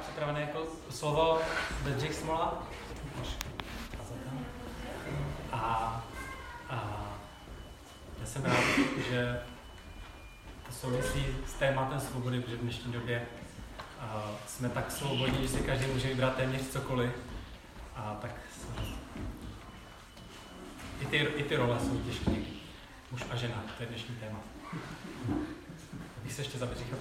[0.00, 1.38] připravené jako slovo
[1.82, 2.66] Bedřich Smola.
[5.52, 6.04] A,
[6.70, 7.06] a
[8.20, 8.64] já jsem rád,
[9.08, 9.40] že
[10.66, 13.26] to souvisí s tématem svobody, protože v dnešní době
[14.46, 17.10] jsme tak svobodní, že si každý může vybrat téměř cokoliv.
[17.96, 18.30] A tak
[21.00, 22.30] i ty, i ty role jsou těžké.
[23.10, 24.38] Muž a žena, to je dnešní téma.
[26.20, 26.96] Abych se ještě za Bedřicha.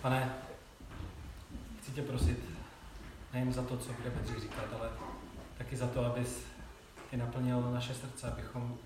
[0.00, 0.34] Pane,
[1.86, 2.38] chci tě prosit
[3.32, 4.90] nejen za to, co bude Bedřich říkat, ale
[5.58, 6.38] taky za to, abys
[7.10, 8.78] ty naplnil naše srdce, abychom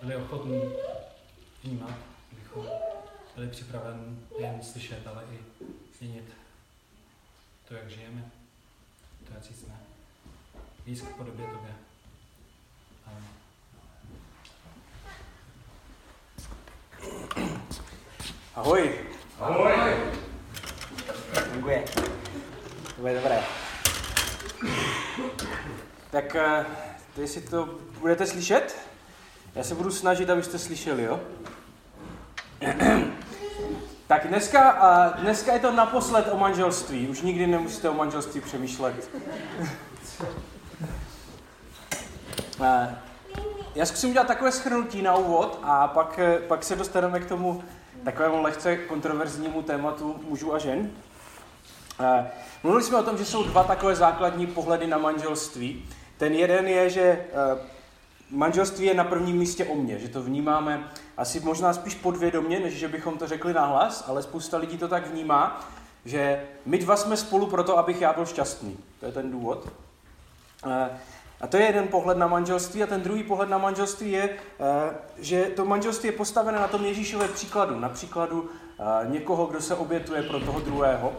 [0.00, 0.62] byli ochotní
[1.64, 1.94] vnímat,
[2.32, 2.66] abychom
[3.34, 5.38] byli připraveni jen slyšet, ale i
[5.98, 6.24] změnit
[7.68, 8.30] to, jak žijeme,
[9.26, 9.74] to, jak jsme.
[10.86, 11.74] Víc k podobě tobě.
[13.06, 13.24] Amen.
[18.54, 18.90] Ahoj.
[19.40, 19.94] Ahoj.
[21.52, 22.09] Funguje.
[23.00, 23.42] To bude dobré.
[26.10, 26.66] Tak eh,
[27.16, 27.68] jestli to
[28.00, 28.76] budete slyšet,
[29.54, 31.20] já se budu snažit, abyste slyšeli, jo?
[34.06, 37.08] tak dneska, dneska je to naposled o manželství.
[37.08, 39.10] Už nikdy nemusíte o manželství přemýšlet.
[42.62, 42.96] Eh,
[43.74, 47.64] já zkusím udělat takové schrnutí na úvod a pak, eh, pak se dostaneme k tomu
[48.04, 50.90] takovému lehce kontroverznímu tématu mužů a žen.
[52.00, 52.30] Eh,
[52.62, 55.88] mluvili jsme o tom, že jsou dva takové základní pohledy na manželství.
[56.16, 57.26] Ten jeden je, že eh,
[58.30, 60.84] manželství je na prvním místě o mně, že to vnímáme
[61.16, 65.06] asi možná spíš podvědomě, než že bychom to řekli nahlas, ale spousta lidí to tak
[65.06, 65.68] vnímá,
[66.04, 68.76] že my dva jsme spolu proto, abych já byl šťastný.
[69.00, 69.68] To je ten důvod.
[71.40, 74.94] A to je jeden pohled na manželství a ten druhý pohled na manželství je, eh,
[75.18, 79.74] že to manželství je postavené na tom Ježíšově příkladu, na příkladu eh, někoho, kdo se
[79.74, 81.12] obětuje pro toho druhého.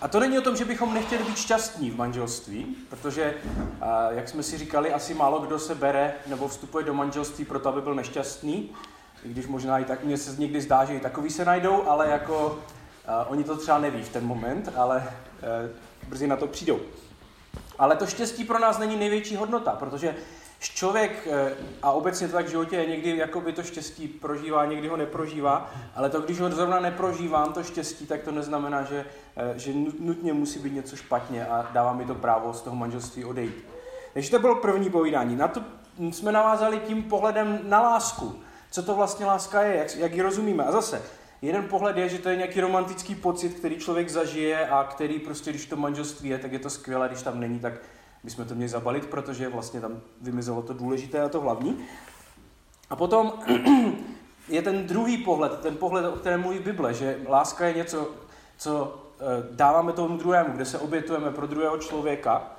[0.00, 4.28] A to není o tom, že bychom nechtěli být šťastní v manželství, protože, eh, jak
[4.28, 7.94] jsme si říkali, asi málo kdo se bere nebo vstupuje do manželství proto, aby byl
[7.94, 8.70] nešťastný,
[9.24, 12.08] i když možná i tak, mně se někdy zdá, že i takový se najdou, ale
[12.08, 16.80] jako uh, oni to třeba neví v ten moment, ale uh, brzy na to přijdou.
[17.78, 20.14] Ale to štěstí pro nás není největší hodnota, protože
[20.58, 21.52] člověk, eh,
[21.82, 25.70] a obecně to tak v životě je, někdy jakoby to štěstí prožívá, někdy ho neprožívá,
[25.94, 29.04] ale to, když ho zrovna neprožívám, to štěstí, tak to neznamená, že,
[29.36, 33.24] eh, že nutně musí být něco špatně a dává mi to právo z toho manželství
[33.24, 33.64] odejít.
[34.14, 35.36] Takže to bylo první povídání.
[35.36, 35.62] Na to
[36.10, 38.42] jsme navázali tím pohledem na lásku.
[38.70, 40.64] Co to vlastně láska je, jak, jak ji rozumíme.
[40.64, 41.02] A zase,
[41.42, 45.50] Jeden pohled je, že to je nějaký romantický pocit, který člověk zažije a který prostě,
[45.50, 47.72] když to manželství je, tak je to skvělé, když tam není, tak
[48.24, 51.84] bychom to měli zabalit, protože vlastně tam vymizelo to důležité a to hlavní.
[52.90, 53.32] A potom
[54.48, 58.10] je ten druhý pohled, ten pohled, o kterém mluví Bible, že láska je něco,
[58.58, 62.50] co eh, dáváme tomu druhému, kde se obětujeme pro druhého člověka.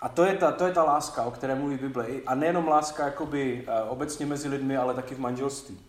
[0.00, 2.06] A to je, ta, to je ta láska, o které mluví Bible.
[2.26, 5.80] A nejenom láska jakoby eh, obecně mezi lidmi, ale taky v manželství.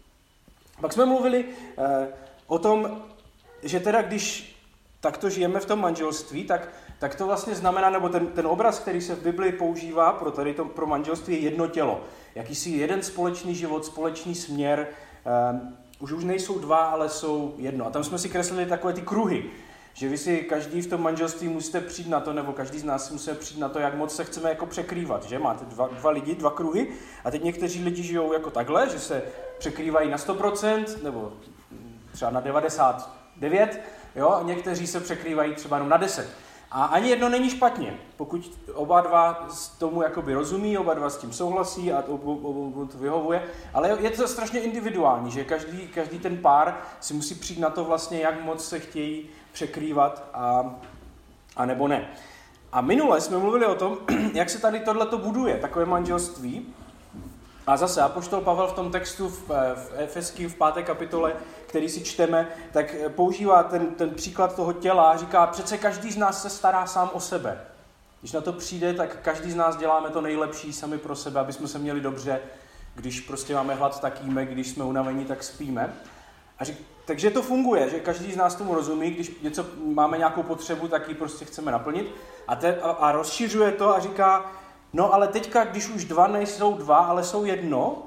[0.81, 1.45] Pak jsme mluvili
[1.77, 2.07] eh,
[2.47, 3.01] o tom,
[3.63, 4.56] že teda když
[5.07, 6.69] takto žijeme v tom manželství, tak,
[6.99, 10.53] tak to vlastně znamená, nebo ten, ten obraz, který se v Biblii používá pro, tady
[10.53, 12.01] to, pro manželství, je jedno tělo.
[12.35, 14.87] Jakýsi jeden společný život, společný směr,
[15.25, 15.59] eh,
[15.99, 17.87] už už nejsou dva, ale jsou jedno.
[17.87, 19.45] A tam jsme si kreslili takové ty kruhy.
[19.93, 23.11] Že vy si každý v tom manželství musíte přijít na to, nebo každý z nás
[23.11, 25.23] musí přijít na to, jak moc se chceme jako překrývat.
[25.23, 26.87] Že máte dva, dva lidi, dva kruhy
[27.23, 29.23] a teď někteří lidi žijou jako takhle, že se
[29.57, 31.33] překrývají na 100%, nebo
[32.11, 33.81] třeba na 99,
[34.17, 36.29] jo, někteří se překrývají třeba jenom na 10.
[36.71, 39.47] A ani jedno není špatně, pokud oba dva
[39.77, 42.17] tomu jakoby rozumí, oba dva s tím souhlasí a to,
[42.91, 47.59] to vyhovuje, ale je to strašně individuální, že každý, každý ten pár si musí přijít
[47.59, 50.75] na to vlastně, jak moc se chtějí překrývat a,
[51.55, 52.09] a nebo ne.
[52.71, 53.97] A minule jsme mluvili o tom,
[54.33, 56.73] jak se tady tohleto buduje, takové manželství.
[57.67, 61.33] A zase Apoštol Pavel v tom textu v, v Efeský v páté kapitole,
[61.65, 66.17] který si čteme, tak používá ten, ten příklad toho těla a říká, přece každý z
[66.17, 67.61] nás se stará sám o sebe.
[68.19, 71.53] Když na to přijde, tak každý z nás děláme to nejlepší sami pro sebe, aby
[71.53, 72.39] jsme se měli dobře.
[72.95, 75.93] Když prostě máme hlad, tak jíme, když jsme unavení, tak spíme.
[76.59, 80.43] A řík, takže to funguje, že každý z nás tomu rozumí, když něco máme nějakou
[80.43, 82.15] potřebu, tak ji prostě chceme naplnit.
[82.47, 84.51] A, te, a, a rozšiřuje to a říká,
[84.93, 88.03] no ale teďka, když už dva nejsou dva, ale jsou jedno,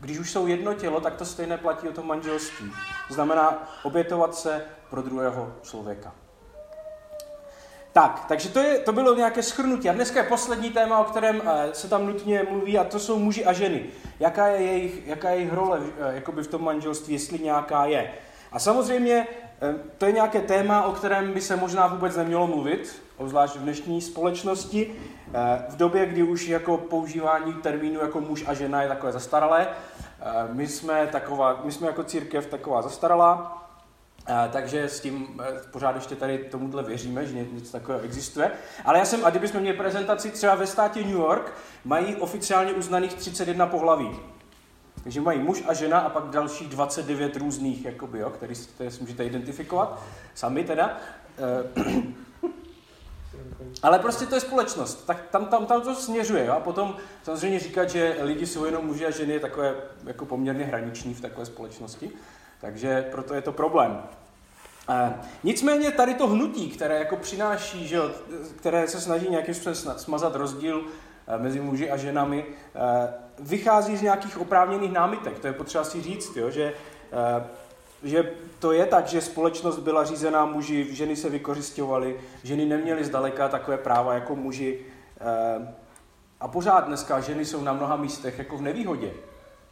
[0.00, 2.72] když už jsou jedno tělo, tak to stejné platí o tom manželství.
[3.08, 6.12] To znamená obětovat se pro druhého člověka.
[7.92, 9.88] Tak, takže to, je, to bylo nějaké schrnutí.
[9.88, 13.18] A dneska je poslední téma, o kterém eh, se tam nutně mluví, a to jsou
[13.18, 13.84] muži a ženy.
[14.20, 18.12] Jaká je jejich, jaká je jejich role eh, jakoby v tom manželství, jestli nějaká je.
[18.52, 19.26] A samozřejmě
[19.98, 24.00] to je nějaké téma, o kterém by se možná vůbec nemělo mluvit, obzvlášť v dnešní
[24.00, 24.94] společnosti,
[25.34, 29.68] eh, v době, kdy už jako používání termínu jako muž a žena je takové zastaralé.
[30.52, 33.62] My jsme, taková, my jsme jako církev taková zastaralá,
[34.52, 38.50] takže s tím pořád ještě tady tomuhle věříme, že něco takového existuje.
[38.84, 41.52] Ale já jsem, a kdybychom měli prezentaci třeba ve státě New York,
[41.84, 44.20] mají oficiálně uznaných 31 pohlaví.
[45.02, 49.00] Takže mají muž a žena a pak další 29 různých, jakoby, jo, který, které si
[49.00, 50.02] můžete identifikovat,
[50.34, 50.96] sami teda.
[51.38, 52.12] Eh,
[53.82, 56.46] ale prostě to je společnost, tak tam, tam, tam to směřuje.
[56.46, 56.52] Jo?
[56.52, 59.74] A potom samozřejmě říkat, že lidi jsou jenom muži a ženy je takové
[60.06, 62.10] jako poměrně hraniční v takové společnosti.
[62.60, 64.02] Takže proto je to problém.
[64.88, 65.14] E,
[65.44, 67.98] nicméně tady to hnutí, které jako přináší, že
[68.56, 70.84] které se snaží nějakým způsobem smazat rozdíl
[71.26, 73.08] e, mezi muži a ženami, e,
[73.42, 75.38] vychází z nějakých oprávněných námitek.
[75.38, 76.74] To je potřeba si říct, jo, že,
[77.12, 77.44] eh,
[78.02, 83.48] že to je tak, že společnost byla řízená muži, ženy se vykořišťovaly, ženy neměly zdaleka
[83.48, 84.78] takové práva jako muži.
[85.20, 85.74] Eh,
[86.40, 89.12] a pořád dneska ženy jsou na mnoha místech jako v nevýhodě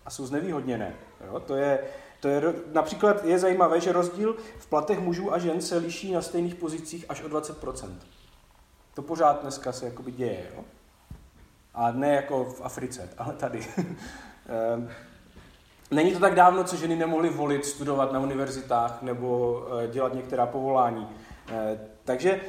[0.05, 0.95] a jsou znevýhodněné.
[1.27, 1.41] Jo?
[1.41, 1.79] To je,
[2.21, 6.23] to je, například je zajímavé, že rozdíl v platech mužů a žen se liší na
[6.23, 7.89] stejných pozicích až o 20%.
[8.95, 10.47] To pořád dneska se jakoby děje.
[10.55, 10.65] Jo?
[11.75, 13.67] A ne jako v Africe, ale tady.
[14.49, 14.91] Ehm,
[15.91, 20.47] není to tak dávno, co ženy nemohly volit, studovat na univerzitách nebo eh, dělat některá
[20.47, 21.09] povolání.
[21.49, 22.41] Eh, takže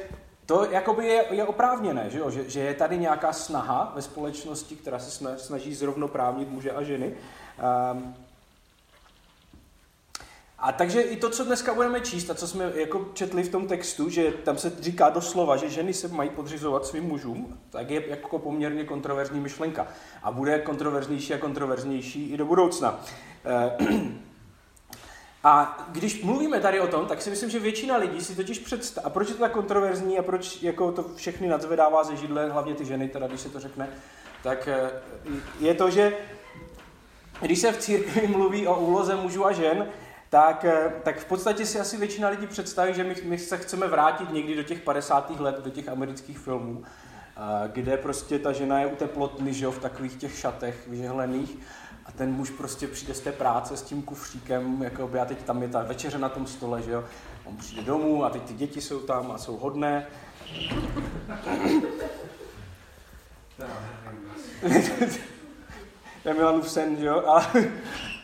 [0.46, 2.30] to jakoby je, je oprávněné, že, jo?
[2.30, 7.14] Že, že je tady nějaká snaha ve společnosti, která se snaží zrovnoprávnit muže a ženy.
[10.62, 13.66] A takže i to, co dneska budeme číst a co jsme jako četli v tom
[13.66, 18.08] textu, že tam se říká doslova, že ženy se mají podřizovat svým mužům, tak je
[18.08, 19.86] jako poměrně kontroverzní myšlenka.
[20.22, 23.00] A bude kontroverznější a kontroverznější i do budoucna.
[23.44, 23.76] Eh,
[25.44, 29.04] a když mluvíme tady o tom, tak si myslím, že většina lidí si totiž představí,
[29.06, 32.74] a proč je to tak kontroverzní a proč jako to všechny nadzvedává ze židle, hlavně
[32.74, 33.88] ty ženy, teda když se to řekne,
[34.42, 34.90] tak eh,
[35.60, 36.16] je to, že
[37.40, 39.88] když se v církvi mluví o úloze mužů a žen,
[40.32, 43.88] tak, eh, tak v podstatě si asi většina lidí představí, že my, my se chceme
[43.88, 45.40] vrátit někdy do těch 50.
[45.40, 49.72] let, do těch amerických filmů, eh, kde prostě ta žena je u teplotny, že jo,
[49.72, 51.58] v takových těch šatech vyžehlených
[52.06, 55.42] a ten muž prostě přijde z té práce s tím kufříkem, jako by a teď
[55.42, 57.04] tam je ta večeře na tom stole, že jo,
[57.44, 60.06] on přijde domů a teď ty děti jsou tam a jsou hodné.
[66.22, 67.46] to je Milanův sen, že jo, ale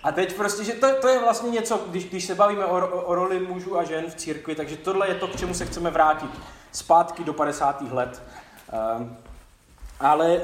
[0.08, 3.02] a teď prostě, že to, to je vlastně něco, když, když se bavíme o, o,
[3.02, 5.90] o roli mužů a žen v církvi, takže tohle je to, k čemu se chceme
[5.90, 6.30] vrátit.
[6.72, 7.82] Zpátky do 50.
[7.92, 8.22] let.
[8.98, 9.16] Um,
[10.00, 10.42] ale, uh,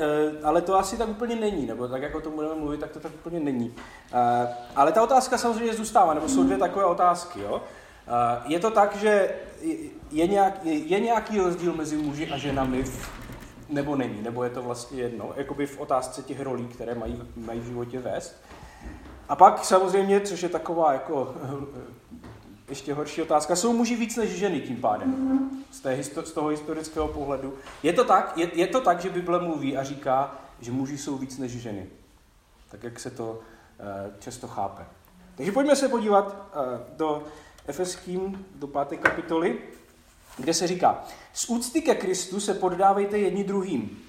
[0.49, 3.01] ale to asi tak úplně není, nebo tak, jako o tom budeme mluvit, tak to
[3.01, 3.69] tak úplně není.
[3.69, 7.41] Uh, ale ta otázka samozřejmě zůstává, nebo jsou dvě takové otázky.
[7.41, 7.55] Jo?
[7.55, 9.29] Uh, je to tak, že
[10.11, 12.85] je, nějak, je nějaký rozdíl mezi muži a ženami,
[13.69, 17.61] nebo není, nebo je to vlastně jedno, jakoby v otázce těch rolí, které mají, mají
[17.61, 18.37] v životě vést.
[19.29, 21.35] A pak samozřejmě, což je taková jako
[22.69, 25.41] ještě horší otázka, jsou muži víc než ženy tím pádem,
[25.71, 27.55] z, té, z toho historického pohledu.
[27.83, 31.19] Je to, tak, je, je to tak, že Bible mluví a říká, že muži jsou
[31.19, 31.87] víc než ženy.
[32.71, 34.83] Tak, jak se to uh, často chápe.
[35.37, 37.25] Takže pojďme se podívat uh, do
[37.67, 39.59] Efeským, do páté kapitoly,
[40.37, 44.04] kde se říká, z úcty ke Kristu se poddávejte jedni druhým,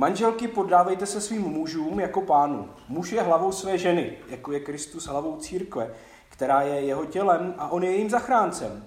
[0.00, 2.68] Manželky, poddávejte se svým mužům jako pánu.
[2.88, 5.94] Muž je hlavou své ženy, jako je Kristus hlavou církve,
[6.28, 8.84] která je jeho tělem a on je jejím zachráncem.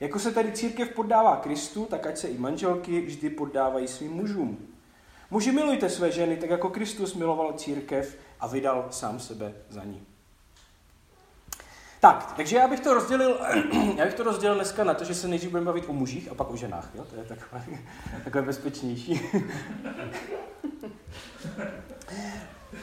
[0.00, 4.58] Jako se tedy církev poddává Kristu, tak ať se i manželky vždy poddávají svým mužům.
[5.30, 10.06] Muži milujte své ženy, tak jako Kristus miloval církev a vydal sám sebe za ní.
[12.00, 13.40] Tak, takže já bych to rozdělil,
[13.96, 16.34] já bych to rozdělil dneska na to, že se nejdřív budeme bavit o mužích a
[16.34, 17.04] pak o ženách, jo?
[17.10, 17.64] To je takové,
[18.24, 19.20] takové bezpečnější.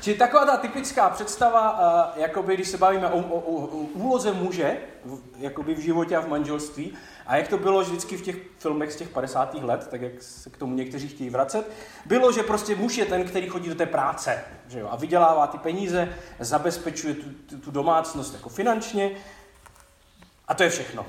[0.04, 1.72] Či taková ta typická představa,
[2.16, 4.78] uh, jakoby, když se bavíme o, o, o, o úloze muže
[5.38, 6.94] jakoby v životě a v manželství,
[7.28, 9.54] a jak to bylo vždycky v těch filmech z těch 50.
[9.54, 11.72] let, tak jak se k tomu někteří chtějí vracet,
[12.06, 15.48] bylo, že prostě muž je ten, který chodí do té práce že jo, a vydělává
[15.48, 19.12] ty peníze, zabezpečuje tu, tu, tu domácnost jako finančně
[20.48, 21.06] a to je všechno.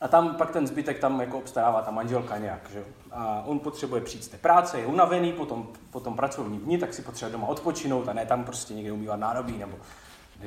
[0.00, 4.00] A tam pak ten zbytek tam jako obstarává ta manželka nějak, že A on potřebuje
[4.00, 8.08] přijít z té práce, je unavený, potom, potom pracovní dní, tak si potřebuje doma odpočinout
[8.08, 9.76] a ne tam prostě někde umývat nádobí nebo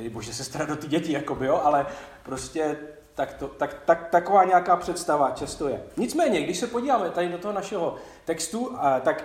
[0.10, 1.86] bože se starat do ty děti, jakoby, jo, ale
[2.24, 2.78] prostě
[3.16, 5.84] tak, to, tak, tak, taková nějaká představa často je.
[5.98, 9.24] Nicméně, když se podíváme tady do toho našeho textu, tak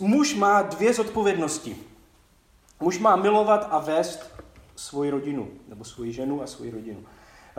[0.00, 1.76] muž má dvě zodpovědnosti.
[2.80, 4.30] Muž má milovat a vést
[4.76, 7.04] svoji rodinu, nebo svoji ženu a svoji rodinu.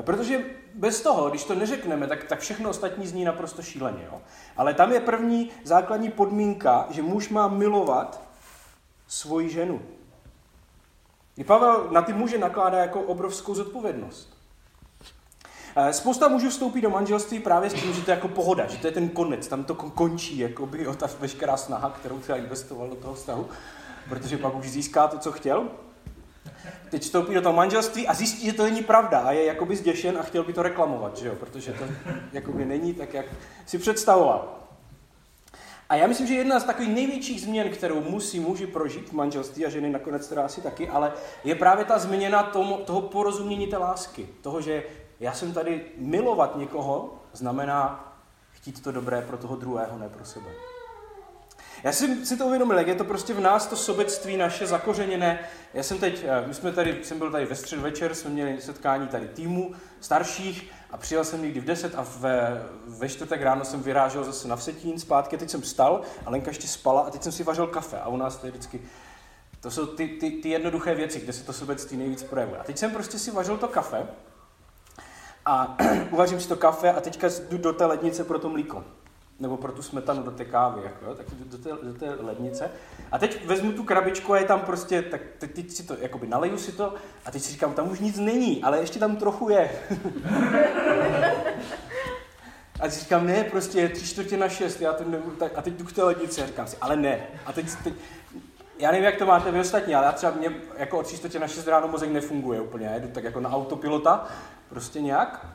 [0.02, 4.08] Protože bez toho, když to neřekneme, tak, tak všechno ostatní zní naprosto šíleně.
[4.12, 4.22] Jo?
[4.58, 8.22] Ale tam je první základní podmínka, že muž má milovat
[9.08, 9.82] svoji ženu.
[11.38, 14.36] I Pavel na ty muže nakládá jako obrovskou zodpovědnost.
[15.78, 18.78] Eh, spousta mužů vstoupí do manželství právě s tím, že to je jako pohoda, že
[18.78, 22.90] to je ten konec, tam to končí, jako by ta veškerá snaha, kterou třeba investoval
[22.90, 23.48] do toho vztahu,
[24.10, 25.70] protože pak už získá to, co chtěl.
[26.90, 30.18] Teď vstoupí do toho manželství a zjistí, že to není pravda a je jakoby zděšen
[30.18, 31.36] a chtěl by to reklamovat, že jo?
[31.36, 31.84] protože to
[32.34, 33.26] jakoby není tak, jak
[33.66, 34.66] si představoval.
[35.90, 39.66] A já myslím, že jedna z takových největších změn, kterou musí muži prožít v manželství
[39.66, 43.78] a ženy nakonec teda asi taky, ale je právě ta změna tomu, toho porozumění té
[43.78, 44.30] lásky.
[44.42, 44.84] Toho, že
[45.20, 48.14] já jsem tady milovat někoho, znamená
[48.52, 50.50] chtít to dobré pro toho druhého, ne pro sebe.
[51.86, 55.40] Já jsem si to uvědomil, jak je to prostě v nás, to sobectví naše zakořeněné.
[55.74, 58.62] Já jsem teď, eh, my jsme tady, jsem byl tady ve střed večer, jsme měli
[58.62, 63.66] setkání tady týmu starších a přijel jsem někdy v 10 a ve, ve čtvrtek ráno
[63.66, 65.38] jsem vyrážel zase na Vsetín zpátky.
[65.38, 68.18] Teď jsem vstal a Lenka ještě spala a teď jsem si vařil kafe a u
[68.18, 68.82] nás to je vždycky
[69.62, 72.60] to jsou ty, ty, ty jednoduché věci, kde se to sobectví nejvíc projevuje.
[72.60, 74.08] A teď jsem prostě si vařil to kafe
[75.46, 75.78] a
[76.12, 78.84] uvařím si to kafe a teďka jdu do té lednice pro to mlíko.
[79.40, 82.72] Nebo pro tu smetanu do té kávy, jako, tak jdu do té, do té lednice.
[83.12, 86.28] A teď vezmu tu krabičku a je tam prostě, tak teď, teď si to, jakoby
[86.28, 86.94] naleju si to
[87.26, 89.70] a teď si říkám, tam už nic není, ale ještě tam trochu je.
[92.80, 95.62] a si říkám, ne, prostě je tři čtvrtě na šest, já to nebudu tak, a
[95.62, 97.28] teď jdu k té lednici a říkám si, ale ne.
[97.46, 97.94] A teď, teď
[98.80, 101.40] já nevím, jak to máte vy ostatní, ale já třeba mě jako od 3 čtvrtě
[101.40, 104.28] na 6 ráno mozek nefunguje úplně, já jdu tak jako na autopilota,
[104.70, 105.46] prostě nějak.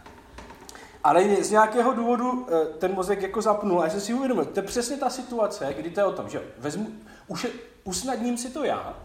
[1.04, 4.61] Ale z nějakého důvodu eh, ten mozek jako zapnul a já jsem si uvědomil, to
[4.61, 6.88] je přesně ta situace, kdy to je o tom, že vezmu,
[7.28, 7.47] už
[7.85, 8.99] usnadním si to já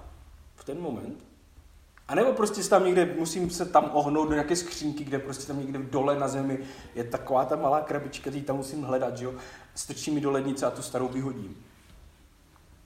[0.55, 1.25] v ten moment,
[2.07, 5.59] a nebo prostě tam někde, musím se tam ohnout do nějaké skřínky, kde prostě tam
[5.59, 6.59] někde dole na zemi
[6.95, 9.33] je taková ta malá krabička, který tam musím hledat, že jo,
[9.75, 11.57] strčím mi do lednice a tu starou vyhodím.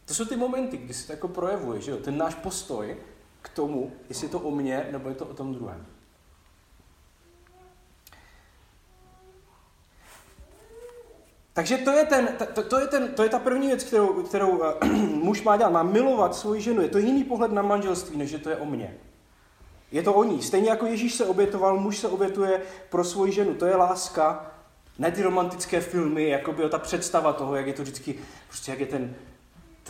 [0.06, 1.98] To jsou ty momenty, kdy se to jako projevuje, že jo?
[1.98, 2.98] ten náš postoj
[3.42, 5.86] k tomu, jestli je to o mně, nebo je to o tom druhém.
[11.60, 14.50] Takže to je, ten, to, to, je ten, to je ta první věc, kterou, kterou
[14.50, 14.66] uh,
[15.24, 15.70] muž má dělat.
[15.70, 16.82] Má milovat svoji ženu.
[16.82, 18.98] Je to jiný pohled na manželství, než že to je o mně.
[19.92, 20.42] Je to o ní.
[20.42, 23.54] Stejně jako Ježíš se obětoval, muž se obětuje pro svoji ženu.
[23.54, 24.52] To je láska,
[25.00, 28.16] ne ty romantické filmy, jako by ta představa toho, jak je to vždycky,
[28.48, 29.16] prostě jak je ten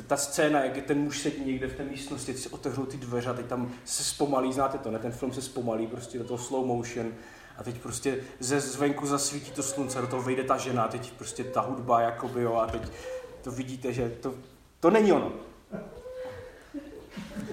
[0.07, 2.97] ta scéna, jak je ten muž sedí někde v té místnosti, teď se otevřou ty
[2.97, 4.99] dveře a teď tam se zpomalí, znáte to, ne?
[4.99, 7.11] Ten film se zpomalí prostě do toho slow motion
[7.59, 11.11] a teď prostě ze zvenku zasvítí to slunce, do toho vejde ta žena a teď
[11.11, 12.81] prostě ta hudba, jakoby, jo, a teď
[13.41, 14.33] to vidíte, že to,
[14.79, 15.31] to není ono.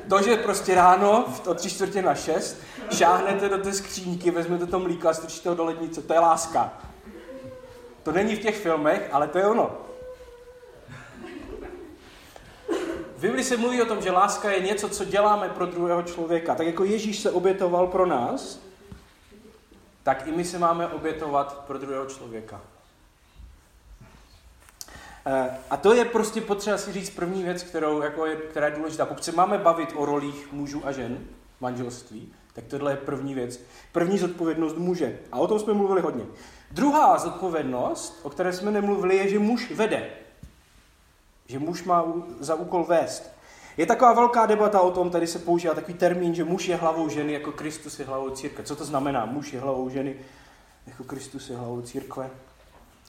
[0.08, 2.56] To, že prostě ráno, v tři čtvrtě na šest,
[2.90, 6.72] šáhnete do té skřínky, vezmete to mlíko a strčíte ho do lednice, to je láska.
[8.02, 9.70] To není v těch filmech, ale to je ono.
[13.16, 16.54] V Bibli se mluví o tom, že láska je něco, co děláme pro druhého člověka.
[16.54, 18.66] Tak jako Ježíš se obětoval pro nás,
[20.06, 22.60] tak i my se máme obětovat pro druhého člověka.
[25.26, 28.76] Eh, a to je prostě potřeba si říct první věc, kterou, jako je, která je
[28.76, 29.06] důležitá.
[29.06, 31.26] Pokud se máme bavit o rolích mužů a žen
[31.58, 33.60] v manželství, tak tohle je první věc.
[33.92, 35.18] První zodpovědnost muže.
[35.32, 36.24] A o tom jsme mluvili hodně.
[36.70, 40.10] Druhá zodpovědnost, o které jsme nemluvili, je, že muž vede.
[41.46, 42.04] Že muž má
[42.40, 43.35] za úkol vést.
[43.76, 47.08] Je taková velká debata o tom, tady se používá takový termín, že muž je hlavou
[47.08, 48.64] ženy, jako Kristus je hlavou církve.
[48.64, 49.26] Co to znamená?
[49.26, 50.16] Muž je hlavou ženy,
[50.86, 52.30] jako Kristus je hlavou církve.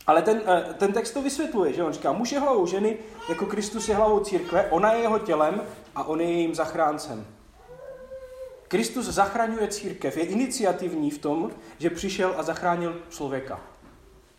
[0.07, 2.97] Ale ten, eh, ten text to vysvětluje, že on říká, muž je hlavou ženy,
[3.29, 5.61] jako Kristus je hlavou církve, ona je jeho tělem
[5.95, 7.25] a on je jejím zachráncem.
[8.67, 13.61] Kristus zachraňuje církev, je iniciativní v tom, že přišel a zachránil člověka.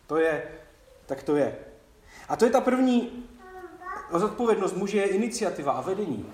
[0.06, 0.42] To je,
[1.06, 1.56] tak to je.
[2.28, 3.28] A to je ta první
[4.12, 6.26] zodpovědnost muže je iniciativa a vedení.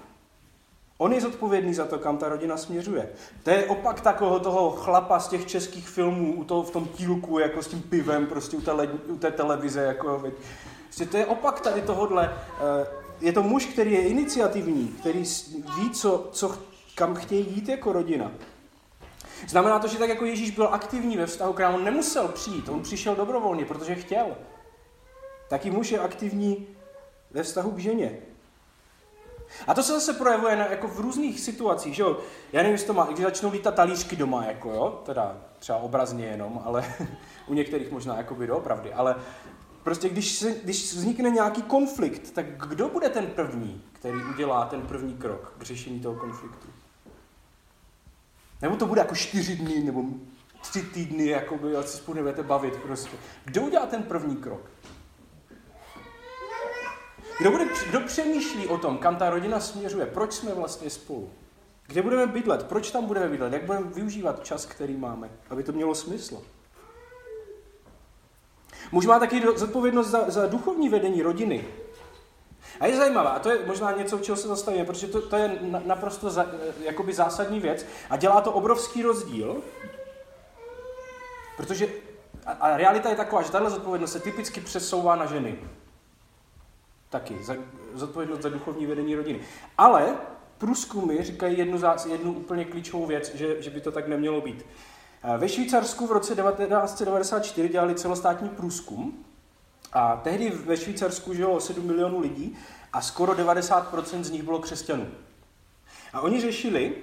[0.98, 3.08] On je zodpovědný za to, kam ta rodina směřuje.
[3.42, 7.38] To je opak takového toho chlapa z těch českých filmů u toho, v tom tílku,
[7.38, 8.72] jako s tím pivem, prostě u té,
[9.08, 9.80] u té televize.
[9.82, 10.22] Jako,
[10.84, 12.32] prostě to je opak tady tohodle.
[12.32, 12.86] Eh,
[13.20, 15.24] je to muž, který je iniciativní, který
[15.78, 16.58] ví, co, co,
[16.94, 18.32] kam chtějí jít jako rodina.
[19.48, 22.68] Znamená to, že tak jako Ježíš byl aktivní ve vztahu k nám, on nemusel přijít,
[22.68, 24.26] on přišel dobrovolně, protože chtěl.
[25.48, 26.66] Taky muž je aktivní
[27.34, 28.18] ve vztahu k ženě.
[29.66, 32.18] A to se zase projevuje na, jako v různých situacích, že jo?
[32.52, 36.26] Já nevím, jestli to má, když začnou lítat talířky doma, jako jo, teda třeba obrazně
[36.26, 36.94] jenom, ale
[37.46, 39.16] u některých možná jako by doopravdy, ale
[39.82, 44.82] prostě když, se, když vznikne nějaký konflikt, tak kdo bude ten první, který udělá ten
[44.82, 46.68] první krok k řešení toho konfliktu?
[48.62, 50.04] Nebo to bude jako čtyři dny, nebo
[50.60, 53.16] tři týdny, jakoby, ať se spolu nebudete bavit prostě.
[53.44, 54.70] Kdo udělá ten první krok?
[57.38, 61.30] Kdo, bude, kdo přemýšlí o tom, kam ta rodina směřuje, proč jsme vlastně spolu?
[61.86, 62.66] Kde budeme bydlet?
[62.66, 63.52] Proč tam budeme bydlet?
[63.52, 66.42] Jak budeme využívat čas, který máme, aby to mělo smysl?
[68.92, 71.64] Muž má taky zodpovědnost za, za duchovní vedení rodiny.
[72.80, 75.58] A je zajímavá, a to je možná něco, čeho se zastavíme, protože to, to je
[75.84, 76.46] naprosto za,
[76.80, 79.62] jakoby zásadní věc a dělá to obrovský rozdíl,
[81.56, 81.88] protože
[82.46, 85.58] a, a realita je taková, že tahle zodpovědnost se typicky přesouvá na ženy.
[87.14, 87.54] Taky, za,
[87.94, 89.40] zodpovědnost za duchovní vedení rodiny.
[89.78, 90.16] Ale
[90.58, 91.80] průzkumy říkají jednu,
[92.10, 94.66] jednu úplně klíčovou věc, že, že by to tak nemělo být.
[95.38, 99.24] Ve Švýcarsku v roce 1994 dělali celostátní průzkum
[99.92, 102.56] a tehdy ve Švýcarsku žilo 7 milionů lidí
[102.92, 105.06] a skoro 90% z nich bylo křesťanů.
[106.12, 106.94] A oni řešili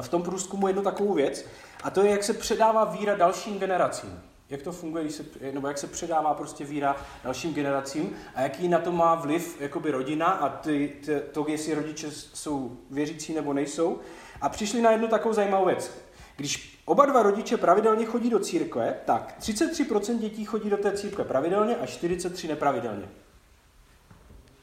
[0.00, 1.44] v tom průzkumu jednu takovou věc,
[1.82, 4.22] a to je, jak se předává víra dalším generacím.
[4.50, 8.68] Jak to funguje, když se, nebo jak se předává prostě víra dalším generacím a jaký
[8.68, 13.52] na to má vliv jakoby rodina a ty, ty, to, jestli rodiče jsou věřící nebo
[13.52, 14.00] nejsou.
[14.40, 15.90] A přišli na jednu takovou zajímavou věc.
[16.36, 21.24] Když oba dva rodiče pravidelně chodí do církve, tak 33% dětí chodí do té církve
[21.24, 23.08] pravidelně a 43% nepravidelně.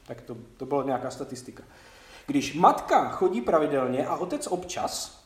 [0.06, 1.62] Tak to, to byla nějaká statistika.
[2.26, 5.24] Když matka chodí pravidelně a otec občas,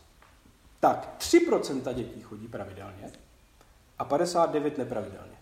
[0.80, 3.12] tak 3% dětí chodí pravidelně
[3.98, 5.38] a 59 nepravidelně.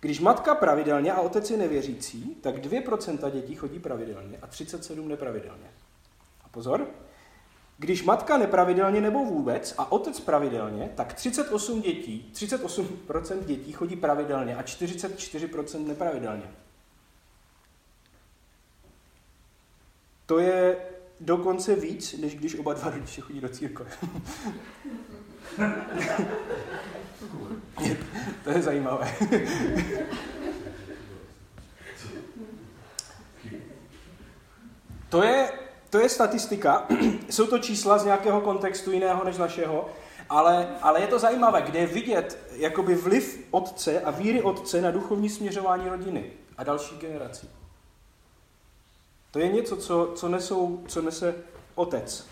[0.00, 5.70] Když matka pravidelně a otec je nevěřící, tak 2% dětí chodí pravidelně a 37 nepravidelně.
[6.44, 6.86] A pozor,
[7.78, 14.56] když matka nepravidelně nebo vůbec a otec pravidelně, tak 38 dětí, 38% dětí chodí pravidelně
[14.56, 16.50] a 44% nepravidelně.
[20.26, 20.76] To je
[21.20, 23.86] dokonce víc, než když oba dva rodiče chodí do církve.
[28.44, 29.14] to je zajímavé.
[35.08, 35.52] to je,
[35.90, 36.86] to je statistika,
[37.30, 39.88] jsou to čísla z nějakého kontextu jiného než našeho,
[40.28, 44.90] ale, ale je to zajímavé, kde je vidět jakoby vliv otce a víry otce na
[44.90, 47.50] duchovní směřování rodiny a další generací.
[49.30, 51.34] To je něco, co, co, nesou, co nese
[51.74, 52.26] otec.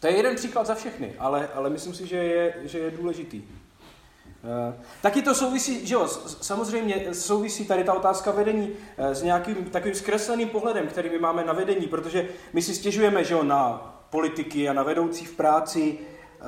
[0.00, 3.42] To je jeden příklad za všechny, ale, ale myslím si, že je, že je důležitý.
[3.42, 6.08] Uh, taky to souvisí, že jo,
[6.40, 11.44] samozřejmě souvisí tady ta otázka vedení uh, s nějakým takovým zkresleným pohledem, který my máme
[11.44, 13.78] na vedení, protože my si stěžujeme, že jo, na
[14.10, 15.98] politiky a na vedoucí v práci,
[16.40, 16.46] uh,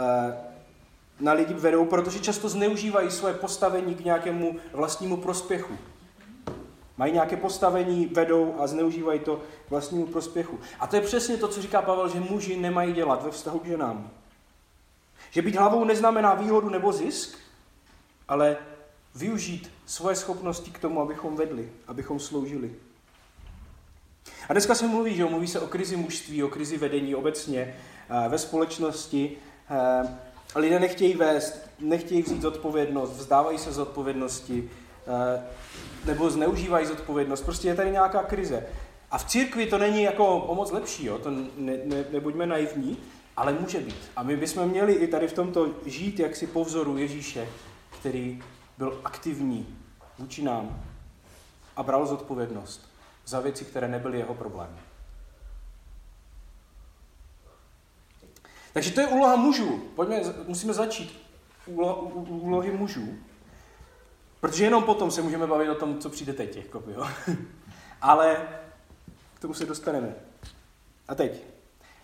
[1.20, 5.78] na lidi vedou, protože často zneužívají své postavení k nějakému vlastnímu prospěchu.
[7.02, 9.36] Mají nějaké postavení, vedou a zneužívají to
[9.66, 10.60] k vlastnímu prospěchu.
[10.80, 13.66] A to je přesně to, co říká Pavel, že muži nemají dělat ve vztahu k
[13.66, 14.10] ženám.
[15.30, 17.38] Že být hlavou neznamená výhodu nebo zisk,
[18.28, 18.56] ale
[19.14, 22.74] využít svoje schopnosti k tomu, abychom vedli, abychom sloužili.
[24.48, 27.76] A dneska se mluví, že mluví se o krizi mužství, o krizi vedení obecně
[28.10, 29.36] eh, ve společnosti.
[29.70, 30.18] Eh,
[30.54, 34.70] lidé nechtějí vést, nechtějí vzít zodpovědnost, vzdávají se zodpovědnosti,
[36.04, 37.42] nebo zneužívají zodpovědnost.
[37.42, 38.66] Prostě je tady nějaká krize.
[39.10, 41.18] A v církvi to není jako o moc lepší, jo?
[41.18, 42.98] to ne, ne, nebuďme naivní,
[43.36, 44.10] ale může být.
[44.16, 47.48] A my bychom měli i tady v tomto žít jaksi po vzoru Ježíše,
[48.00, 48.42] který
[48.78, 49.78] byl aktivní
[50.18, 50.82] vůči nám
[51.76, 52.88] a bral zodpovědnost
[53.26, 54.76] za věci, které nebyly jeho problémy.
[58.72, 59.78] Takže to je úloha mužů.
[59.96, 61.22] Pojďme, musíme začít
[61.66, 61.96] úlo,
[62.28, 63.18] úlohy mužů.
[64.42, 66.56] Protože jenom potom se můžeme bavit o tom, co přijde teď.
[66.56, 67.06] Jako, jo.
[68.00, 68.48] Ale
[69.34, 70.14] k tomu se dostaneme.
[71.08, 71.42] A teď.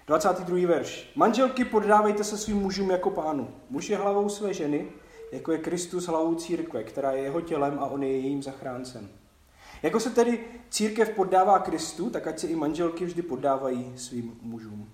[0.07, 0.69] 22.
[0.69, 1.11] verš.
[1.15, 3.51] Manželky, poddávejte se svým mužům jako pánu.
[3.71, 4.89] Muž je hlavou své ženy,
[5.33, 9.09] jako je Kristus hlavou církve, která je jeho tělem a on je jejím zachráncem.
[9.83, 14.93] Jako se tedy církev poddává Kristu, tak ať se i manželky vždy poddávají svým mužům.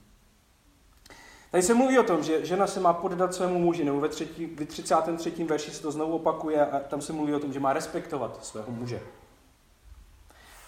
[1.54, 4.46] Tady se mluví o tom, že žena se má poddat svému muži, nebo ve, třetí,
[4.46, 5.30] ve 33.
[5.30, 8.70] verši se to znovu opakuje a tam se mluví o tom, že má respektovat svého
[8.70, 9.00] muže.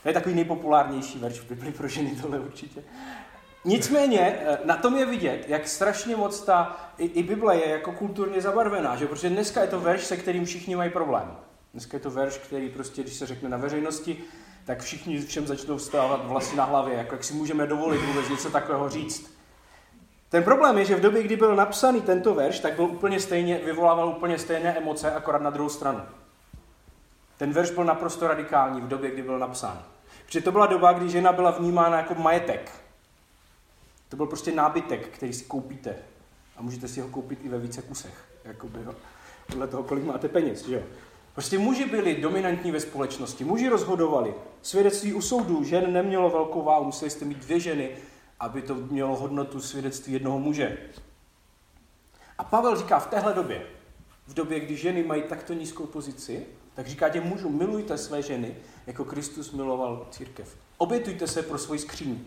[0.03, 2.83] To je takový nejpopulárnější verš v Bibli pro ženy, tohle určitě.
[3.65, 7.93] Nicméně eh, na tom je vidět, jak strašně moc ta i, i Bible je jako
[7.93, 9.07] kulturně zabarvená, že?
[9.07, 11.37] protože dneska je to verš, se kterým všichni mají problém.
[11.73, 14.25] Dneska je to verš, který prostě, když se řekne na veřejnosti,
[14.65, 18.51] tak všichni všem začnou vstávat vlasy na hlavě, jako jak si můžeme dovolit vůbec něco
[18.51, 19.36] takového říct.
[20.29, 23.59] Ten problém je, že v době, kdy byl napsaný tento verš, tak byl úplně stejně,
[23.59, 26.01] vyvolával úplně stejné emoce, akorát na druhou stranu.
[27.37, 29.83] Ten verš byl naprosto radikální v době, kdy byl napsán.
[30.27, 32.71] Protože to byla doba, kdy žena byla vnímána jako majetek.
[34.09, 35.97] To byl prostě nábytek, který si koupíte.
[36.57, 38.95] A můžete si ho koupit i ve více kusech, jakoby, jo.
[39.47, 40.67] podle toho, kolik máte peněz.
[40.67, 40.83] Že jo.
[41.35, 44.35] Prostě muži byli dominantní ve společnosti, muži rozhodovali.
[44.63, 47.91] Svědectví u soudů žen nemělo velkou váhu, museli jste mít dvě ženy,
[48.41, 50.79] aby to mělo hodnotu svědectví jednoho muže.
[52.39, 53.67] A Pavel říká v téhle době,
[54.27, 58.57] v době, kdy ženy mají takto nízkou pozici, tak říká těm mužům, milujte své ženy,
[58.87, 60.57] jako Kristus miloval církev.
[60.79, 62.25] Obětujte se pro svoji skříň.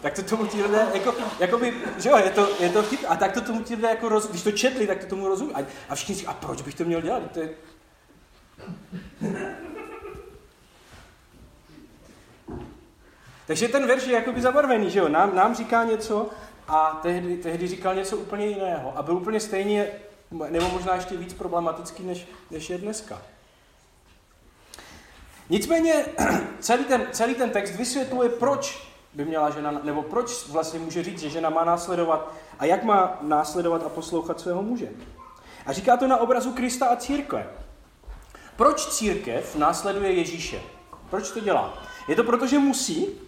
[0.00, 3.00] tak to tomu ti lidé, jako, jako by, že jo, je to, je to chyb,
[3.08, 5.52] a tak to tomu ti lidé, jako roz, když to četli, tak to tomu rozumí.
[5.54, 7.22] A, a všichni říkají, a proč bych to měl dělat?
[7.32, 7.50] To je...
[13.46, 16.30] Takže ten verš je jakoby zabarvený, že jo, nám, nám říká něco
[16.68, 19.88] a tehdy, tehdy říkal něco úplně jiného a byl úplně stejně,
[20.50, 23.22] nebo možná ještě víc problematický, než, než je dneska.
[25.50, 26.06] Nicméně
[26.60, 31.20] celý ten, celý ten text vysvětluje, proč by měla žena, nebo proč vlastně může říct,
[31.20, 34.88] že žena má následovat a jak má následovat a poslouchat svého muže.
[35.66, 37.46] A říká to na obrazu Krista a církve.
[38.56, 40.60] Proč církev následuje Ježíše?
[41.10, 41.78] Proč to dělá?
[42.08, 43.25] Je to proto, že musí?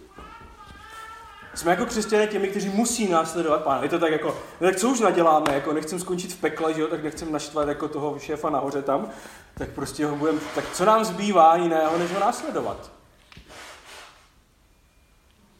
[1.55, 3.83] Jsme jako křesťané těmi, kteří musí následovat pána.
[3.83, 4.27] Je to tak jako,
[4.61, 7.67] no tak co už naděláme, jako nechcem skončit v pekle, že jo, tak nechcem naštvat
[7.67, 9.09] jako toho šéfa nahoře tam,
[9.57, 12.91] tak prostě ho budem, tak co nám zbývá jiného, než ho následovat?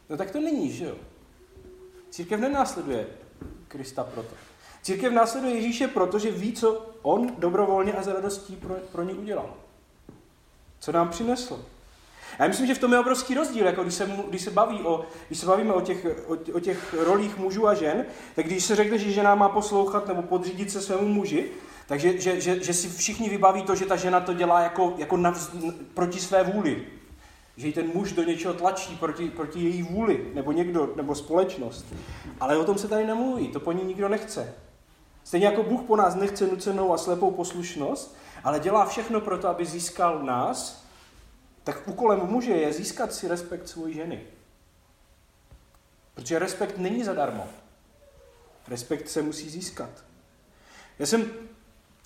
[0.08, 0.94] No tak to není, že jo?
[2.10, 3.06] Církev nenásleduje
[3.68, 4.34] Krista proto.
[4.82, 9.14] Církev následuje Ježíše proto, že ví, co on dobrovolně a za radostí pro, pro ně
[9.14, 9.54] udělal.
[10.80, 11.64] Co nám přinesl.
[12.38, 15.04] Já myslím, že v tom je obrovský rozdíl, jako když se, když se, baví o,
[15.28, 18.76] když se bavíme o těch, o, o těch rolích mužů a žen, tak když se
[18.76, 21.50] řekne, že žena má poslouchat nebo podřídit se svému muži,
[21.86, 25.16] takže že, že, že si všichni vybaví to, že ta žena to dělá jako, jako
[25.16, 25.50] navz,
[25.94, 26.86] proti své vůli.
[27.56, 31.86] Že ji ten muž do něčeho tlačí proti, proti její vůli, nebo někdo, nebo společnost.
[32.40, 34.54] Ale o tom se tady nemluví, to po ní nikdo nechce.
[35.24, 39.48] Stejně jako Bůh po nás nechce nucenou a slepou poslušnost, ale dělá všechno pro to,
[39.48, 40.79] aby získal nás,
[41.64, 44.20] tak úkolem muže je získat si respekt svojí ženy.
[46.14, 47.48] Protože respekt není zadarmo.
[48.68, 49.90] Respekt se musí získat.
[50.98, 51.30] Já jsem,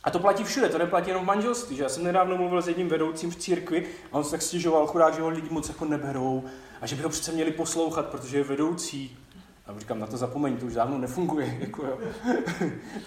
[0.05, 1.77] a to platí všude, to neplatí jenom v manželství.
[1.77, 1.83] Že?
[1.83, 5.15] Já jsem nedávno mluvil s jedním vedoucím v církvi a on se tak stěžoval, chudák,
[5.15, 6.45] že ho lidi moc jako neberou
[6.81, 9.19] a že by ho přece měli poslouchat, protože je vedoucí.
[9.67, 11.59] A říkám, na to zapomeň, to už dávno nefunguje.
[11.61, 11.99] Jako jo.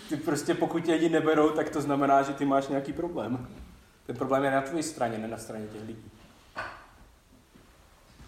[0.09, 3.47] Ty prostě pokud tě lidi neberou, tak to znamená, že ty máš nějaký problém.
[4.05, 6.11] Ten problém je na tvé straně, ne na straně těch lidí.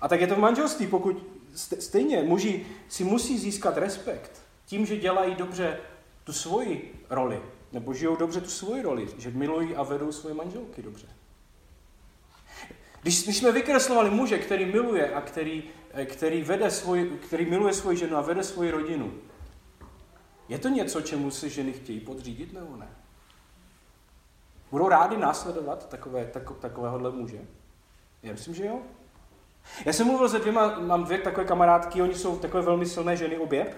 [0.01, 4.97] A tak je to v manželství, pokud stejně muži si musí získat respekt tím, že
[4.97, 5.79] dělají dobře
[6.23, 10.81] tu svoji roli, nebo žijou dobře tu svoji roli, že milují a vedou svoje manželky
[10.81, 11.07] dobře.
[13.01, 17.73] Když, když jsme vykreslovali muže, který miluje a který, eh, který, vede svoj, který miluje
[17.73, 19.13] svoji ženu a vede svoji rodinu,
[20.49, 22.87] je to něco, čemu se ženy chtějí podřídit nebo ne?
[24.71, 27.41] Budou rádi následovat takové, tak, takovéhohle muže?
[28.23, 28.81] Já myslím, že jo.
[29.85, 33.37] Já jsem mluvil se dvěma, mám dvě takové kamarádky, oni jsou takové velmi silné ženy
[33.37, 33.75] obě.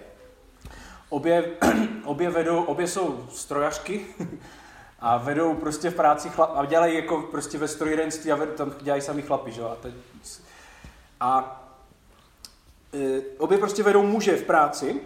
[1.09, 1.51] Obě,
[2.05, 4.05] obě vedou, obě jsou strojařky
[4.99, 8.73] a vedou prostě v práci chlap, a dělají jako prostě ve strojírenství a vedou, tam
[8.81, 9.61] dělají sami chlapi, že?
[9.61, 9.93] A, teď,
[11.19, 11.61] a
[12.93, 15.01] e, obě prostě vedou muže v práci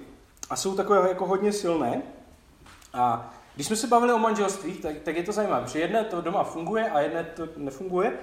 [0.49, 2.01] a jsou takové jako hodně silné.
[2.93, 6.21] A když jsme se bavili o manželství, tak, tak je to zajímavé, že jedné to
[6.21, 8.17] doma funguje a jedné to nefunguje.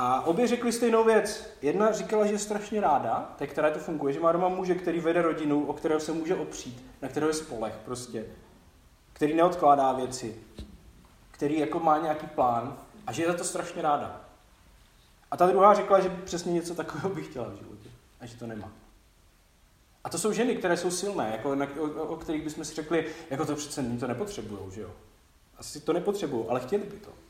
[0.00, 1.46] A obě řekli stejnou věc.
[1.62, 5.00] Jedna říkala, že je strašně ráda, tak která to funguje, že má doma muže, který
[5.00, 8.24] vede rodinu, o kterého se může opřít, na kterého je spolech prostě,
[9.12, 10.36] který neodkládá věci,
[11.30, 14.20] který jako má nějaký plán a že je za to strašně ráda.
[15.30, 17.88] A ta druhá řekla, že přesně něco takového by chtěla v životě
[18.20, 18.72] a že to nemá.
[20.04, 23.06] A to jsou ženy, které jsou silné, jako na, o, o kterých bychom si řekli,
[23.30, 24.90] jako to přece to nepotřebují, že jo.
[25.56, 27.27] Asi to nepotřebují, ale chtěli by to.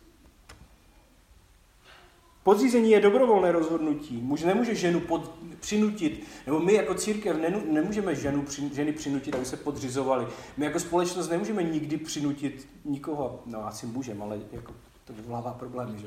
[2.49, 4.17] Podřízení je dobrovolné rozhodnutí.
[4.17, 5.31] Muž nemůže ženu pod,
[5.61, 10.27] přinutit, nebo my jako církev ne, nemůžeme ženu, při, ženy přinutit, aby se podřizovali.
[10.57, 14.73] My jako společnost nemůžeme nikdy přinutit nikoho, no asi můžeme, ale jako
[15.05, 16.07] to vyvolává problémy, že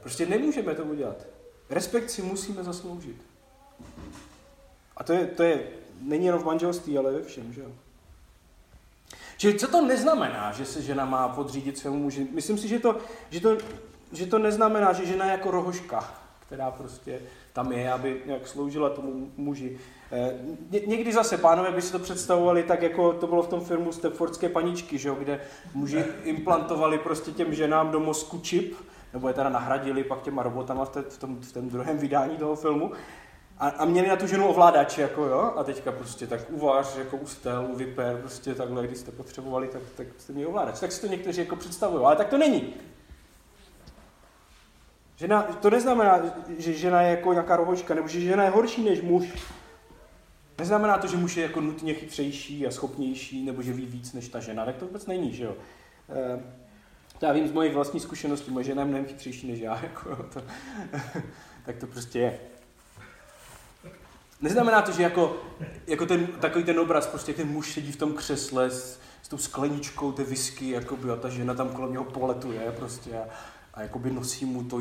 [0.00, 1.26] Prostě nemůžeme to udělat.
[1.70, 3.16] Respekt si musíme zasloužit.
[4.96, 5.66] A to je, to je,
[6.00, 7.72] není jenom v manželství, ale ve všem, že jo.
[9.36, 12.26] Čili co to neznamená, že se žena má podřídit svému muži?
[12.32, 12.98] Myslím si, že to,
[13.30, 13.56] že to
[14.12, 16.14] že to neznamená, že žena je jako rohoška,
[16.46, 17.20] která prostě
[17.52, 19.78] tam je, aby nějak sloužila tomu muži.
[20.12, 20.34] Eh,
[20.70, 23.92] ně, někdy zase pánové by si to představovali tak, jako to bylo v tom filmu
[23.92, 25.40] Stepfordské paničky, že jo, kde
[25.74, 28.76] muži implantovali prostě těm ženám do mozku čip,
[29.12, 32.56] nebo je teda nahradili pak těma robotama v, v, tom, v tom druhém vydání toho
[32.56, 32.92] filmu.
[33.58, 37.16] a, a měli na tu ženu ovládač, jako jo, a teďka prostě tak uvař, jako
[37.16, 40.80] ustel, vyper, prostě takhle, když jste potřebovali, tak, tak jste měli ovládač.
[40.80, 42.74] Tak si to někteří jako představují, ale tak to není.
[45.20, 46.20] Žena, to neznamená,
[46.58, 49.24] že žena je jako nějaká rohočka, nebo že žena je horší než muž.
[50.58, 54.28] Neznamená to, že muž je jako nutně chytřejší a schopnější, nebo že ví víc než
[54.28, 54.64] ta žena.
[54.64, 55.56] Tak to vůbec není, že jo.
[56.08, 56.42] E,
[57.18, 60.16] to já vím z mojí vlastní zkušenosti, moje žena je mnohem chytřejší než já, jako,
[60.16, 60.42] to,
[61.66, 62.38] tak to prostě je.
[64.40, 65.36] Neznamená to, že jako,
[65.86, 69.38] jako ten, takový ten obraz, prostě ten muž sedí v tom křesle s, s tou
[69.38, 73.24] skleničkou té whisky, jakoby, a ta žena tam kolem něho poletuje prostě a,
[73.80, 74.80] a jakoby nosí mu to.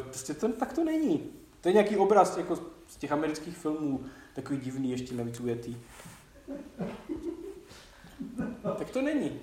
[0.00, 1.30] Prostě to, tak to není.
[1.60, 2.56] To je nějaký obraz jako
[2.88, 5.76] z těch amerických filmů, takový divný, ještě navíc ujetý.
[8.78, 9.40] Tak to není.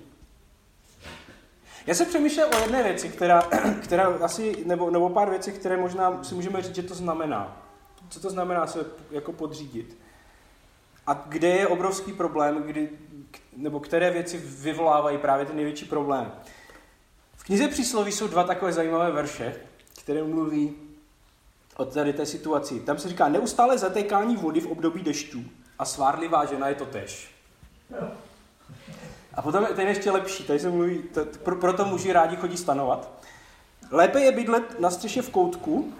[1.86, 3.42] Já jsem přemýšlel o jedné věci, která,
[3.82, 7.66] která asi, nebo, nebo pár věcí, které možná si můžeme říct, že to znamená.
[8.08, 9.98] Co to znamená se jako podřídit?
[11.06, 12.88] A kde je obrovský problém, kdy,
[13.56, 16.32] nebo které věci vyvolávají právě ten největší problém?
[17.42, 19.54] V knize přísloví jsou dva takové zajímavé verše,
[20.02, 20.74] které mluví
[21.76, 22.80] o tady té situaci.
[22.80, 25.44] Tam se říká, neustále zatékání vody v období dešťů
[25.78, 27.30] a svárlivá žena je to tež.
[29.34, 32.56] A potom je ten ještě lepší, tady se mluví, to, pro, proto muži rádi chodí
[32.56, 33.10] stanovat.
[33.90, 35.92] Lépe je bydlet na střeše v koutku,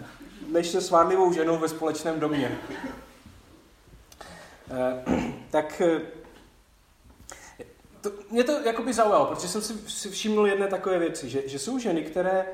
[0.51, 2.57] než se svárlivou ženou ve společném domě.
[4.71, 5.03] E,
[5.49, 6.01] tak eh,
[8.03, 11.59] to, mě to jakoby zaujalo, protože jsem si, si všimnul jedné takové věci, že, že
[11.59, 12.45] jsou ženy, které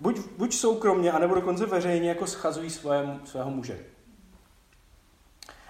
[0.00, 3.78] buď, buď soukromně, anebo dokonce veřejně jako schazují svého, svého muže.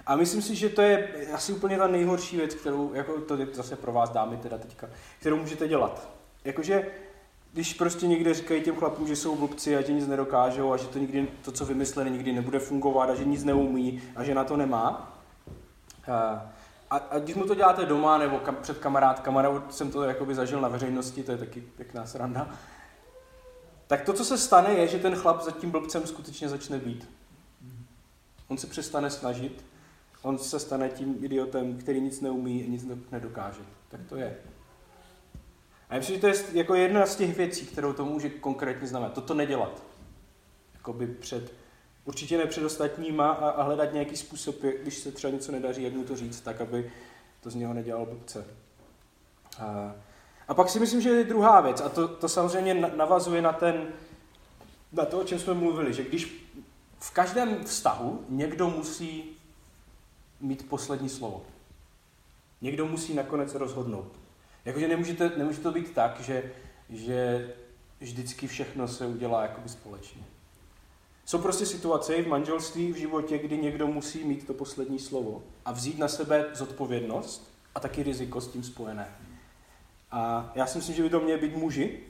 [0.06, 3.46] A myslím si, že to je asi úplně ta nejhorší věc, kterou, jako to je
[3.52, 4.88] zase pro vás dámy teda teďka,
[5.20, 6.08] kterou můžete dělat.
[6.44, 6.86] Jakože,
[7.52, 10.86] když prostě někde říkají těm chlapům, že jsou blbci a že nic nedokážou a že
[10.86, 14.44] to nikdy, to, co vymysleli, nikdy nebude fungovat a že nic neumí a že na
[14.44, 15.18] to nemá.
[16.12, 16.46] A,
[16.90, 20.60] a když mu to děláte doma nebo kam, před kamarádkama, nebo jsem to jakoby zažil
[20.60, 22.50] na veřejnosti, to je taky pěkná sranda,
[23.86, 27.10] tak to, co se stane, je, že ten chlap za tím blbcem skutečně začne být.
[28.48, 29.64] On se přestane snažit
[30.22, 33.60] on se stane tím idiotem, který nic neumí a nic nedokáže.
[33.88, 34.38] Tak to je.
[35.88, 38.88] A já myslím, že to je jako jedna z těch věcí, kterou to může konkrétně
[38.88, 39.12] znamenat.
[39.12, 39.82] Toto nedělat.
[40.74, 41.52] Jakoby před,
[42.08, 45.92] určitě ne před ostatníma a, a hledat nějaký způsob, když se třeba něco nedaří, jak
[45.92, 46.92] mu to říct, tak aby
[47.40, 48.46] to z něho nedělal blbce.
[49.60, 49.94] A,
[50.48, 53.88] a pak si myslím, že je druhá věc, a to, to samozřejmě navazuje na ten,
[54.92, 56.48] na to, o čem jsme mluvili, že když
[56.98, 59.24] v každém vztahu někdo musí
[60.40, 61.42] mít poslední slovo.
[62.60, 64.12] Někdo musí nakonec rozhodnout.
[64.64, 66.52] Jakože nemůžete, nemůže to být tak, že,
[66.90, 67.48] že
[68.00, 70.22] vždycky všechno se udělá jakoby společně.
[71.28, 75.72] Jsou prostě situace v manželství, v životě, kdy někdo musí mít to poslední slovo a
[75.72, 79.08] vzít na sebe zodpovědnost a taky riziko s tím spojené.
[80.10, 82.00] A já si myslím, že by to měli být muži,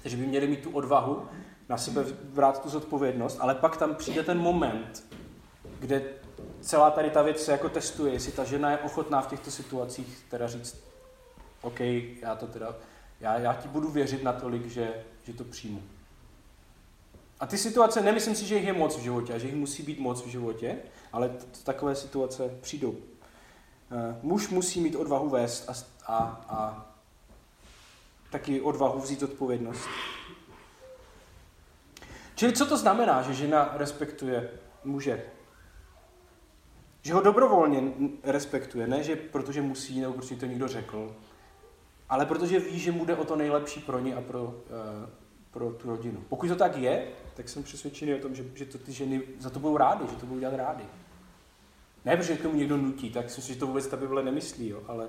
[0.00, 1.28] kteří by měli mít tu odvahu
[1.68, 5.04] na sebe brát tu zodpovědnost, ale pak tam přijde ten moment,
[5.78, 6.04] kde
[6.60, 10.24] celá tady ta věc se jako testuje, jestli ta žena je ochotná v těchto situacích
[10.30, 10.84] teda říct,
[11.62, 11.80] OK,
[12.20, 12.74] já to teda,
[13.20, 15.82] já, já ti budu věřit natolik, že, že to přijmu.
[17.44, 19.82] A ty situace, nemyslím si, že jich je moc v životě a že jich musí
[19.82, 20.76] být moc v životě,
[21.12, 21.30] ale
[21.64, 22.90] takové situace přijdou.
[22.90, 22.98] Uh,
[24.22, 25.72] muž musí mít odvahu vést a,
[26.06, 26.86] a, a
[28.30, 29.88] taky odvahu vzít odpovědnost.
[32.34, 34.50] Čili co to znamená, že žena respektuje
[34.84, 35.24] muže?
[37.02, 41.16] Že ho dobrovolně respektuje, ne že protože musí nebo protože to někdo řekl,
[42.08, 44.54] ale protože ví, že mu jde o to nejlepší pro ně a pro, uh,
[45.50, 46.24] pro tu rodinu.
[46.28, 49.50] Pokud to tak je, tak jsem přesvědčený o tom, že, že to ty ženy za
[49.50, 50.84] to budou rády, že to budou dělat rády.
[52.04, 54.68] Ne, protože k tomu někdo nutí, tak si myslím, že to vůbec ta Bible nemyslí,
[54.68, 55.08] jo, ale,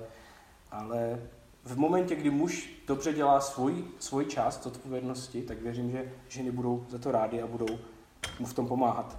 [0.70, 1.22] ale
[1.64, 6.86] v momentě, kdy muž dobře dělá svůj, svůj část odpovědnosti, tak věřím, že ženy budou
[6.88, 7.78] za to rády a budou
[8.38, 9.18] mu v tom pomáhat.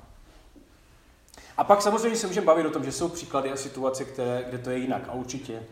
[1.57, 4.57] A pak samozřejmě se můžeme bavit o tom, že jsou příklady a situace, které, kde
[4.57, 5.63] to je jinak, a určitě.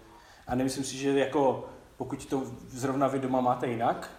[0.47, 4.11] A nemyslím si, že jako pokud to zrovna vy doma máte jinak,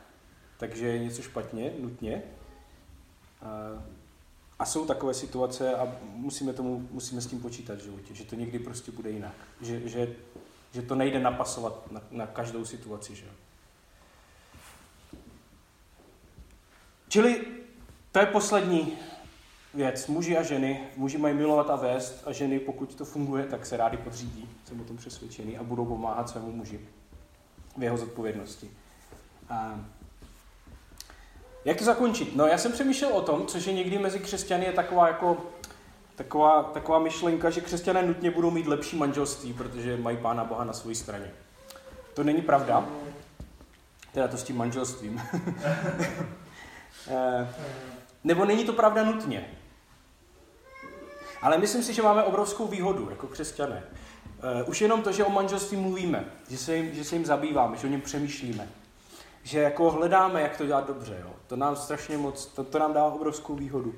[0.59, 2.23] takže je něco špatně, nutně.
[3.47, 3.83] A,
[4.59, 8.35] a jsou takové situace a musíme, tomu, musíme s tím počítat v životě, že to
[8.35, 9.35] někdy prostě bude jinak.
[9.61, 10.17] Že, že,
[10.73, 13.15] že to nejde napasovat na, na každou situaci.
[13.15, 13.27] Že?
[17.09, 17.45] Čili
[18.13, 18.99] to je poslední
[19.75, 20.07] věc.
[20.07, 23.77] Muži a ženy, muži mají milovat a vést a ženy, pokud to funguje, tak se
[23.77, 26.81] rádi podřídí, jsem o tom přesvědčený, a budou pomáhat svému muži
[27.77, 28.71] v jeho zodpovědnosti.
[29.49, 29.85] A
[31.67, 32.37] jak zakončit?
[32.37, 35.37] No já jsem přemýšlel o tom, což je někdy mezi křesťany je taková jako
[36.17, 40.73] taková, taková myšlenka, že křesťané nutně budou mít lepší manželství, protože mají Pána Boha na
[40.73, 41.31] své straně.
[42.15, 42.89] To není pravda.
[44.13, 45.23] Teda to s tím manželstvím.
[47.09, 47.49] Eh,
[48.25, 49.51] nebo není to pravda nutně.
[51.43, 53.83] Ale myslím si, že máme obrovskou výhodu jako křesťané.
[54.43, 57.77] Eh, už jenom to, že o manželství mluvíme, že se jim, že se jim zabýváme,
[57.77, 58.69] že o něm přemýšlíme,
[59.47, 61.19] že jako hledáme, jak to dělat dobře.
[61.23, 61.31] Jo.
[61.47, 63.95] To nám strašně moc, to, to nám dává obrovskou výhodu.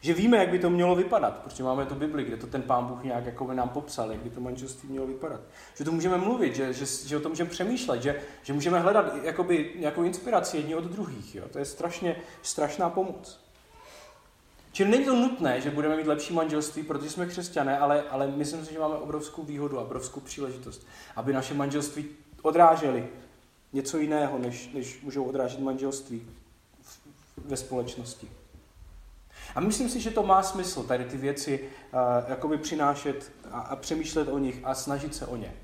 [0.00, 2.86] Že víme, jak by to mělo vypadat, protože máme tu Bibli, kde to ten pán
[2.86, 5.40] Bůh nějak jako by nám popsal, jak by to manželství mělo vypadat.
[5.74, 9.24] Že to můžeme mluvit, že, že, že o tom můžeme přemýšlet, že, že můžeme hledat
[9.24, 11.34] jakoby nějakou inspiraci jedni od druhých.
[11.34, 11.44] Jo.
[11.50, 13.40] To je strašně, strašná pomoc.
[14.72, 18.66] Čili není to nutné, že budeme mít lepší manželství, protože jsme křesťané, ale, ale myslím
[18.66, 22.08] si, že máme obrovskou výhodu a obrovskou příležitost, aby naše manželství
[22.42, 23.08] odráželi
[23.72, 26.26] něco jiného, než, než můžou odrážet manželství
[27.36, 28.30] ve společnosti.
[29.54, 33.76] A myslím si, že to má smysl, tady ty věci uh, jakoby přinášet a, a
[33.76, 35.54] přemýšlet o nich a snažit se o ně.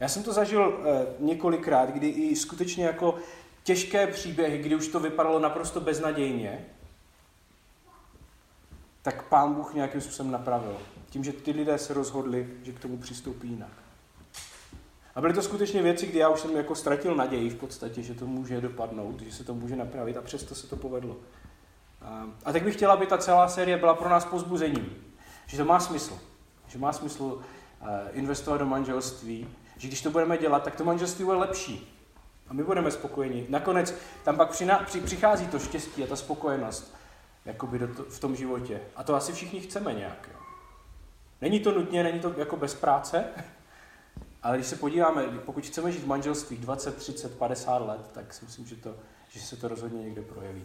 [0.00, 3.18] Já jsem to zažil uh, několikrát, kdy i skutečně jako
[3.62, 6.66] těžké příběhy, kdy už to vypadalo naprosto beznadějně,
[9.02, 10.76] tak pán Bůh nějakým způsobem napravil.
[11.10, 13.83] Tím, že ty lidé se rozhodli, že k tomu přistoupí jinak.
[15.14, 18.14] A byly to skutečně věci, kdy já už jsem jako ztratil naději v podstatě, že
[18.14, 21.16] to může dopadnout, že se to může napravit a přesto se to povedlo.
[22.44, 25.14] A tak bych chtěla, aby ta celá série byla pro nás pozbuzením.
[25.46, 26.18] Že to má smysl.
[26.68, 27.42] Že má smysl
[27.82, 29.48] eh, investovat do manželství.
[29.76, 31.98] Že když to budeme dělat, tak to manželství bude lepší.
[32.48, 33.46] A my budeme spokojeni.
[33.48, 34.50] Nakonec tam pak
[35.04, 36.94] přichází to štěstí a ta spokojenost
[37.44, 38.80] jakoby do to, v tom životě.
[38.96, 40.28] A to asi všichni chceme nějak.
[40.32, 40.38] Jo.
[41.40, 43.24] Není to nutně, není to jako bez práce,
[44.44, 48.44] ale když se podíváme, pokud chceme žít v manželství 20, 30, 50 let, tak si
[48.44, 48.94] myslím, že, to,
[49.28, 50.64] že se to rozhodně někde projeví.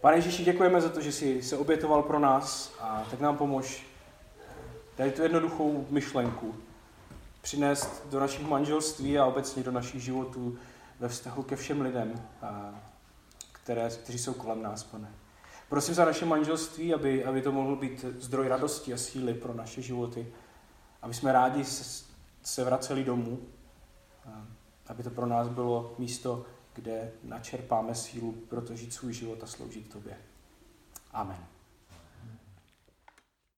[0.00, 3.86] Pane Ježíši, děkujeme za to, že jsi se obětoval pro nás a tak nám pomož
[4.96, 6.54] tady tu jednoduchou myšlenku
[7.42, 10.58] přinést do našich manželství a obecně do našich životů
[11.00, 12.28] ve vztahu ke všem lidem,
[13.52, 15.14] které, kteří jsou kolem nás, pane.
[15.68, 19.82] Prosím za naše manželství, aby, aby to mohl být zdroj radosti a síly pro naše
[19.82, 20.26] životy,
[21.04, 21.64] aby jsme rádi
[22.42, 23.40] se, vraceli domů,
[24.86, 29.46] aby to pro nás bylo místo, kde načerpáme sílu pro to žít svůj život a
[29.46, 30.16] sloužit Tobě.
[31.12, 31.53] Amen.